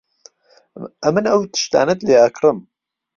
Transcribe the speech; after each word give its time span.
ئەمن 1.05 1.25
ئەو 1.31 1.41
تشتانەت 1.53 1.99
لێ 2.07 2.15
ئەکڕم. 2.21 2.57